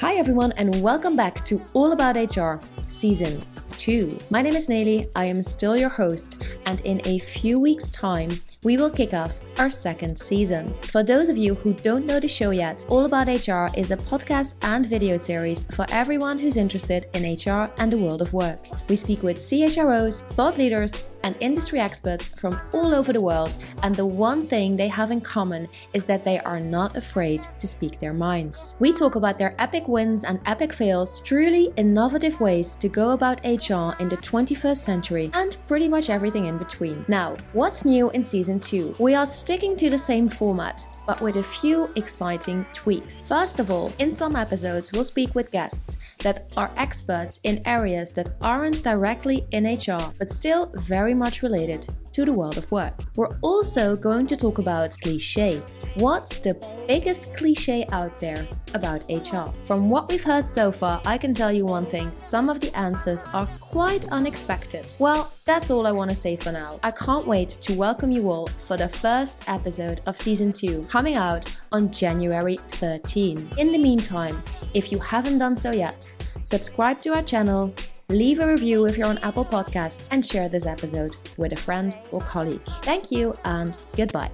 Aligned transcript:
Hi, 0.00 0.14
everyone, 0.16 0.52
and 0.56 0.82
welcome 0.82 1.14
back 1.14 1.46
to 1.46 1.62
All 1.72 1.92
About 1.92 2.16
HR 2.16 2.58
Season 2.88 3.40
2. 3.78 4.18
My 4.28 4.42
name 4.42 4.54
is 4.54 4.68
Nelly, 4.68 5.06
I 5.14 5.26
am 5.26 5.40
still 5.40 5.76
your 5.76 5.88
host, 5.88 6.44
and 6.66 6.80
in 6.80 7.00
a 7.04 7.20
few 7.20 7.60
weeks' 7.60 7.90
time, 7.90 8.30
we 8.64 8.76
will 8.76 8.90
kick 8.90 9.14
off 9.14 9.38
our 9.58 9.70
second 9.70 10.18
season. 10.18 10.74
For 10.82 11.04
those 11.04 11.28
of 11.28 11.38
you 11.38 11.54
who 11.54 11.74
don't 11.74 12.06
know 12.06 12.18
the 12.18 12.26
show 12.26 12.50
yet, 12.50 12.84
All 12.88 13.06
About 13.06 13.28
HR 13.28 13.68
is 13.78 13.92
a 13.92 13.96
podcast 13.96 14.56
and 14.62 14.84
video 14.84 15.16
series 15.16 15.62
for 15.74 15.86
everyone 15.90 16.40
who's 16.40 16.56
interested 16.56 17.06
in 17.14 17.32
HR 17.32 17.70
and 17.78 17.92
the 17.92 17.98
world 17.98 18.20
of 18.20 18.32
work. 18.32 18.66
We 18.88 18.96
speak 18.96 19.22
with 19.22 19.38
CHROs, 19.38 20.22
thought 20.22 20.58
leaders, 20.58 21.04
and 21.24 21.36
industry 21.40 21.80
experts 21.80 22.26
from 22.26 22.60
all 22.72 22.94
over 22.94 23.12
the 23.12 23.20
world, 23.20 23.56
and 23.82 23.96
the 23.96 24.06
one 24.06 24.46
thing 24.46 24.76
they 24.76 24.86
have 24.86 25.10
in 25.10 25.20
common 25.20 25.66
is 25.92 26.04
that 26.04 26.22
they 26.22 26.38
are 26.40 26.60
not 26.60 26.96
afraid 26.96 27.48
to 27.58 27.66
speak 27.66 27.98
their 27.98 28.12
minds. 28.12 28.76
We 28.78 28.92
talk 28.92 29.16
about 29.16 29.38
their 29.38 29.56
epic 29.58 29.88
wins 29.88 30.22
and 30.22 30.38
epic 30.46 30.72
fails, 30.72 31.20
truly 31.20 31.72
innovative 31.76 32.40
ways 32.40 32.76
to 32.76 32.88
go 32.88 33.10
about 33.10 33.40
HR 33.44 33.96
in 33.98 34.08
the 34.08 34.18
21st 34.22 34.76
century, 34.76 35.30
and 35.34 35.56
pretty 35.66 35.88
much 35.88 36.10
everything 36.10 36.44
in 36.46 36.58
between. 36.58 37.04
Now, 37.08 37.36
what's 37.54 37.84
new 37.84 38.10
in 38.10 38.22
season 38.22 38.60
2? 38.60 38.96
We 38.98 39.14
are 39.14 39.26
sticking 39.26 39.76
to 39.78 39.90
the 39.90 39.98
same 39.98 40.28
format 40.28 40.86
but 41.06 41.20
with 41.20 41.36
a 41.36 41.42
few 41.42 41.90
exciting 41.96 42.66
tweaks. 42.72 43.24
First 43.24 43.60
of 43.60 43.70
all, 43.70 43.92
in 43.98 44.10
some 44.10 44.36
episodes, 44.36 44.92
we'll 44.92 45.04
speak 45.04 45.34
with 45.34 45.50
guests 45.50 45.96
that 46.18 46.52
are 46.56 46.70
experts 46.76 47.40
in 47.44 47.62
areas 47.64 48.12
that 48.12 48.34
aren't 48.40 48.82
directly 48.82 49.46
in 49.50 49.64
HR, 49.64 50.12
but 50.18 50.30
still 50.30 50.70
very 50.74 51.14
much 51.14 51.42
related 51.42 51.86
to 52.12 52.24
the 52.24 52.32
world 52.32 52.56
of 52.56 52.70
work. 52.70 52.94
We're 53.16 53.36
also 53.42 53.96
going 53.96 54.26
to 54.28 54.36
talk 54.36 54.58
about 54.58 54.96
cliches. 55.02 55.84
What's 55.94 56.38
the 56.38 56.54
biggest 56.86 57.34
cliche 57.34 57.86
out 57.90 58.18
there 58.20 58.46
about 58.74 59.02
HR? 59.08 59.52
From 59.64 59.88
what 59.88 60.08
we've 60.08 60.22
heard 60.22 60.46
so 60.48 60.70
far, 60.70 61.00
I 61.06 61.16
can 61.16 61.32
tell 61.32 61.52
you 61.52 61.64
one 61.64 61.86
thing 61.86 62.12
some 62.18 62.48
of 62.48 62.60
the 62.60 62.76
answers 62.76 63.24
are 63.32 63.46
quite 63.60 64.06
unexpected. 64.12 64.92
Well, 64.98 65.32
that's 65.44 65.70
all 65.70 65.86
I 65.86 65.92
want 65.92 66.10
to 66.10 66.16
say 66.16 66.36
for 66.36 66.52
now. 66.52 66.78
I 66.82 66.90
can't 66.90 67.26
wait 67.26 67.50
to 67.50 67.74
welcome 67.74 68.10
you 68.10 68.30
all 68.30 68.46
for 68.46 68.76
the 68.76 68.88
first 68.88 69.48
episode 69.48 70.00
of 70.06 70.18
season 70.18 70.52
2 70.52 70.86
coming 70.88 71.16
out 71.16 71.56
on 71.72 71.90
January 71.90 72.58
13. 72.68 73.48
In 73.58 73.72
the 73.72 73.78
meantime, 73.78 74.36
if 74.74 74.92
you 74.92 74.98
haven't 74.98 75.38
done 75.38 75.56
so 75.56 75.70
yet, 75.72 76.12
subscribe 76.42 77.00
to 77.02 77.14
our 77.14 77.22
channel 77.22 77.74
leave 78.08 78.38
a 78.38 78.46
review 78.46 78.86
if 78.86 78.98
you're 78.98 79.06
on 79.06 79.18
Apple 79.18 79.44
Podcasts, 79.44 80.08
and 80.10 80.24
share 80.24 80.48
this 80.48 80.66
episode 80.66 81.16
with 81.36 81.52
a 81.52 81.56
friend 81.56 81.96
or 82.12 82.20
colleague. 82.20 82.64
Thank 82.82 83.10
you 83.10 83.32
and 83.44 83.76
goodbye. 83.96 84.30